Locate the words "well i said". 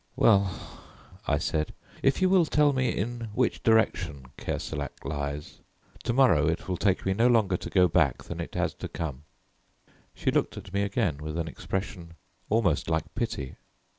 0.15-1.75